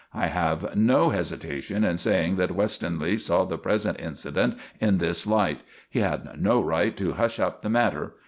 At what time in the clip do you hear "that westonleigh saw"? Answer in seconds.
2.37-3.45